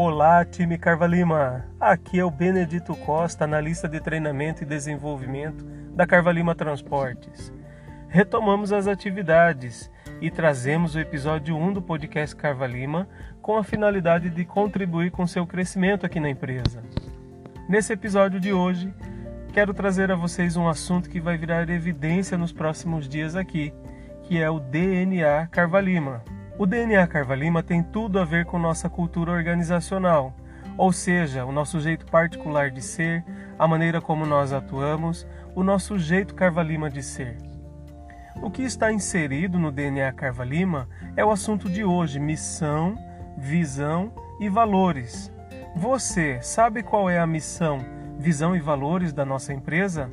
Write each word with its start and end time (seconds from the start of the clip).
Olá, 0.00 0.44
time 0.44 0.78
Carvalima! 0.78 1.64
Aqui 1.80 2.20
é 2.20 2.24
o 2.24 2.30
Benedito 2.30 2.94
Costa, 2.94 3.42
analista 3.42 3.88
de 3.88 3.98
treinamento 3.98 4.62
e 4.62 4.64
desenvolvimento 4.64 5.64
da 5.92 6.06
Carvalima 6.06 6.54
Transportes. 6.54 7.52
Retomamos 8.06 8.72
as 8.72 8.86
atividades 8.86 9.90
e 10.20 10.30
trazemos 10.30 10.94
o 10.94 11.00
episódio 11.00 11.56
1 11.56 11.72
do 11.72 11.82
podcast 11.82 12.36
Carvalima 12.36 13.08
com 13.42 13.56
a 13.56 13.64
finalidade 13.64 14.30
de 14.30 14.44
contribuir 14.44 15.10
com 15.10 15.26
seu 15.26 15.44
crescimento 15.44 16.06
aqui 16.06 16.20
na 16.20 16.30
empresa. 16.30 16.80
Nesse 17.68 17.92
episódio 17.92 18.38
de 18.38 18.52
hoje, 18.52 18.94
quero 19.52 19.74
trazer 19.74 20.12
a 20.12 20.14
vocês 20.14 20.56
um 20.56 20.68
assunto 20.68 21.10
que 21.10 21.20
vai 21.20 21.36
virar 21.36 21.68
evidência 21.68 22.38
nos 22.38 22.52
próximos 22.52 23.08
dias 23.08 23.34
aqui, 23.34 23.74
que 24.22 24.40
é 24.40 24.48
o 24.48 24.60
DNA 24.60 25.48
Carvalima. 25.48 26.22
O 26.58 26.66
DNA 26.66 27.06
Carvalima 27.06 27.62
tem 27.62 27.84
tudo 27.84 28.18
a 28.18 28.24
ver 28.24 28.44
com 28.44 28.58
nossa 28.58 28.90
cultura 28.90 29.30
organizacional, 29.30 30.34
ou 30.76 30.92
seja, 30.92 31.44
o 31.44 31.52
nosso 31.52 31.78
jeito 31.78 32.04
particular 32.06 32.68
de 32.68 32.82
ser, 32.82 33.24
a 33.56 33.68
maneira 33.68 34.00
como 34.00 34.26
nós 34.26 34.52
atuamos, 34.52 35.24
o 35.54 35.62
nosso 35.62 35.96
jeito 36.00 36.34
Carvalima 36.34 36.90
de 36.90 37.00
ser. 37.00 37.38
O 38.42 38.50
que 38.50 38.62
está 38.62 38.92
inserido 38.92 39.56
no 39.56 39.70
DNA 39.70 40.12
Carvalima 40.14 40.88
é 41.16 41.24
o 41.24 41.30
assunto 41.30 41.70
de 41.70 41.84
hoje: 41.84 42.18
missão, 42.18 42.98
visão 43.36 44.12
e 44.40 44.48
valores. 44.48 45.32
Você 45.76 46.42
sabe 46.42 46.82
qual 46.82 47.08
é 47.08 47.20
a 47.20 47.26
missão, 47.26 47.78
visão 48.18 48.56
e 48.56 48.58
valores 48.58 49.12
da 49.12 49.24
nossa 49.24 49.52
empresa? 49.52 50.10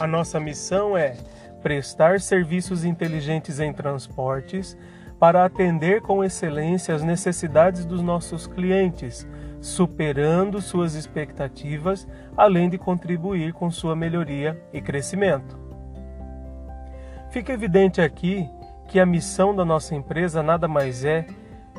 A 0.00 0.06
nossa 0.06 0.40
missão 0.40 0.96
é 0.96 1.14
prestar 1.62 2.20
serviços 2.20 2.84
inteligentes 2.84 3.60
em 3.60 3.72
transportes 3.72 4.76
para 5.18 5.44
atender 5.44 6.00
com 6.00 6.22
excelência 6.22 6.94
as 6.94 7.02
necessidades 7.02 7.84
dos 7.84 8.00
nossos 8.00 8.46
clientes, 8.46 9.26
superando 9.60 10.60
suas 10.60 10.94
expectativas, 10.94 12.06
além 12.36 12.68
de 12.68 12.78
contribuir 12.78 13.52
com 13.52 13.70
sua 13.70 13.96
melhoria 13.96 14.60
e 14.72 14.80
crescimento. 14.80 15.58
Fica 17.30 17.52
evidente 17.52 18.00
aqui 18.00 18.48
que 18.86 19.00
a 19.00 19.04
missão 19.04 19.54
da 19.54 19.64
nossa 19.64 19.94
empresa 19.94 20.42
nada 20.42 20.68
mais 20.68 21.04
é 21.04 21.26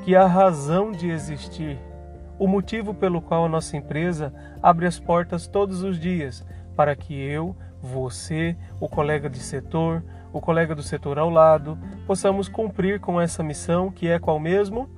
que 0.04 0.16
a 0.16 0.28
razão 0.28 0.92
de 0.92 1.10
existir, 1.10 1.80
o 2.38 2.48
motivo 2.48 2.94
pelo 2.94 3.22
qual 3.22 3.46
a 3.46 3.50
nossa 3.50 3.76
empresa 3.76 4.34
abre 4.62 4.86
as 4.86 5.00
portas 5.00 5.48
todos 5.48 5.82
os 5.82 6.00
dias 6.00 6.46
para 6.76 6.96
que 6.96 7.14
eu, 7.14 7.56
você, 7.82 8.56
o 8.80 8.88
colega 8.88 9.30
de 9.30 9.40
setor, 9.40 10.04
o 10.32 10.40
colega 10.40 10.76
do 10.76 10.84
setor 10.84 11.18
ao 11.18 11.30
lado, 11.30 11.78
possamos 12.06 12.48
cumprir 12.48 13.00
com 13.00 13.20
essa 13.20 13.42
missão 13.42 13.90
que 13.90 14.08
é 14.08 14.20
qual 14.20 14.40
mesmo? 14.40 14.90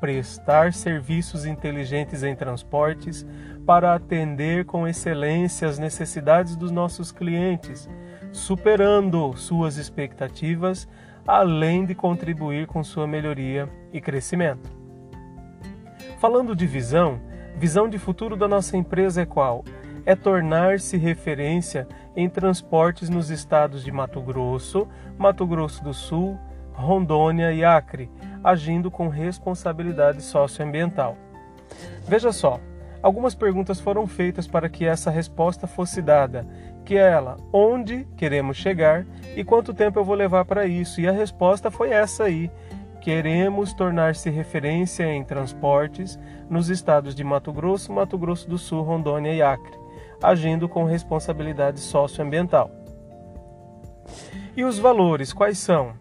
Prestar 0.00 0.72
serviços 0.72 1.44
inteligentes 1.44 2.22
em 2.22 2.34
transportes 2.34 3.26
para 3.66 3.94
atender 3.94 4.64
com 4.64 4.88
excelência 4.88 5.68
as 5.68 5.78
necessidades 5.78 6.56
dos 6.56 6.70
nossos 6.70 7.12
clientes, 7.12 7.88
superando 8.32 9.32
suas 9.36 9.76
expectativas, 9.76 10.88
além 11.26 11.84
de 11.84 11.94
contribuir 11.94 12.66
com 12.66 12.82
sua 12.82 13.06
melhoria 13.06 13.68
e 13.92 14.00
crescimento. 14.00 14.70
Falando 16.18 16.56
de 16.56 16.66
visão, 16.66 17.20
visão 17.56 17.88
de 17.88 17.98
futuro 17.98 18.36
da 18.36 18.48
nossa 18.48 18.76
empresa 18.76 19.22
é 19.22 19.26
qual? 19.26 19.64
É 20.04 20.14
tornar-se 20.14 20.96
referência 20.96 21.86
em 22.16 22.28
transportes 22.28 23.08
nos 23.08 23.30
estados 23.30 23.84
de 23.84 23.92
Mato 23.92 24.20
Grosso, 24.20 24.88
Mato 25.16 25.46
Grosso 25.46 25.82
do 25.82 25.94
Sul, 25.94 26.38
Rondônia 26.72 27.52
e 27.52 27.64
Acre, 27.64 28.10
agindo 28.42 28.90
com 28.90 29.08
responsabilidade 29.08 30.22
socioambiental. 30.22 31.16
Veja 32.06 32.32
só, 32.32 32.60
algumas 33.02 33.34
perguntas 33.34 33.78
foram 33.80 34.06
feitas 34.06 34.46
para 34.46 34.68
que 34.68 34.84
essa 34.84 35.10
resposta 35.10 35.66
fosse 35.66 36.02
dada, 36.02 36.46
que 36.84 36.96
é 36.96 37.10
ela, 37.10 37.36
onde 37.52 38.06
queremos 38.16 38.56
chegar 38.56 39.06
e 39.36 39.44
quanto 39.44 39.72
tempo 39.72 39.98
eu 39.98 40.04
vou 40.04 40.16
levar 40.16 40.44
para 40.44 40.66
isso? 40.66 41.00
E 41.00 41.06
a 41.06 41.12
resposta 41.12 41.70
foi 41.70 41.90
essa 41.90 42.24
aí. 42.24 42.50
Queremos 43.00 43.72
tornar-se 43.72 44.30
referência 44.30 45.04
em 45.04 45.24
transportes 45.24 46.18
nos 46.48 46.68
estados 46.68 47.14
de 47.14 47.24
Mato 47.24 47.52
Grosso, 47.52 47.92
Mato 47.92 48.16
Grosso 48.16 48.48
do 48.48 48.58
Sul, 48.58 48.82
Rondônia 48.82 49.32
e 49.32 49.42
Acre 49.42 49.82
agindo 50.22 50.68
com 50.68 50.84
responsabilidade 50.84 51.80
socioambiental. 51.80 52.70
E 54.56 54.64
os 54.64 54.78
valores 54.78 55.32
quais 55.32 55.58
são? 55.58 55.94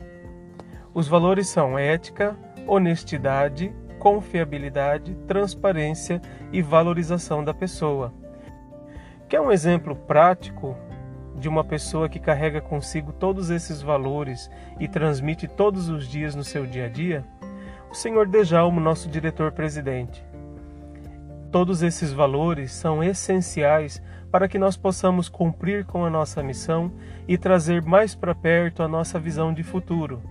Os 0.93 1.07
valores 1.07 1.47
são 1.47 1.79
ética, 1.79 2.37
honestidade, 2.67 3.73
confiabilidade, 3.97 5.15
transparência 5.27 6.21
e 6.51 6.61
valorização 6.61 7.43
da 7.43 7.53
pessoa. 7.53 8.13
Quer 9.29 9.39
um 9.39 9.51
exemplo 9.51 9.95
prático 9.95 10.75
de 11.35 11.47
uma 11.47 11.63
pessoa 11.63 12.09
que 12.09 12.19
carrega 12.19 12.59
consigo 12.59 13.13
todos 13.13 13.49
esses 13.49 13.81
valores 13.81 14.51
e 14.79 14.87
transmite 14.87 15.47
todos 15.47 15.87
os 15.87 16.07
dias 16.07 16.35
no 16.35 16.43
seu 16.43 16.65
dia 16.65 16.87
a 16.87 16.89
dia? 16.89 17.23
O 17.89 17.95
senhor 17.95 18.27
Dejalmo, 18.27 18.79
nosso 18.81 19.07
diretor-presidente. 19.07 20.25
Todos 21.51 21.83
esses 21.83 22.13
valores 22.13 22.71
são 22.71 23.03
essenciais 23.03 24.01
para 24.31 24.47
que 24.47 24.57
nós 24.57 24.77
possamos 24.77 25.27
cumprir 25.27 25.83
com 25.83 26.05
a 26.05 26.09
nossa 26.09 26.41
missão 26.41 26.93
e 27.27 27.37
trazer 27.37 27.81
mais 27.81 28.15
para 28.15 28.33
perto 28.33 28.81
a 28.81 28.87
nossa 28.87 29.19
visão 29.19 29.53
de 29.53 29.61
futuro. 29.61 30.23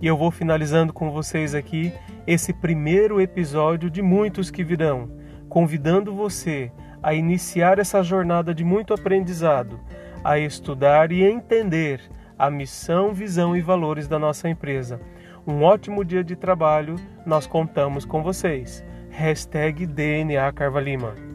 E 0.00 0.06
eu 0.06 0.16
vou 0.16 0.30
finalizando 0.30 0.92
com 0.92 1.10
vocês 1.10 1.52
aqui 1.52 1.92
esse 2.24 2.52
primeiro 2.52 3.20
episódio 3.20 3.90
de 3.90 4.00
muitos 4.00 4.52
que 4.52 4.62
virão, 4.62 5.10
convidando 5.48 6.14
você 6.14 6.70
a 7.02 7.12
iniciar 7.12 7.80
essa 7.80 8.04
jornada 8.04 8.54
de 8.54 8.62
muito 8.62 8.94
aprendizado, 8.94 9.80
a 10.22 10.38
estudar 10.38 11.10
e 11.10 11.24
entender 11.24 12.00
a 12.38 12.48
missão, 12.48 13.12
visão 13.12 13.56
e 13.56 13.60
valores 13.60 14.06
da 14.06 14.18
nossa 14.18 14.48
empresa. 14.48 15.00
Um 15.44 15.64
ótimo 15.64 16.04
dia 16.04 16.22
de 16.22 16.36
trabalho, 16.36 16.94
nós 17.26 17.48
contamos 17.48 18.04
com 18.04 18.22
vocês. 18.22 18.84
Hashtag 19.12 19.94
DNA 19.94 20.52
Carvalima. 20.54 21.31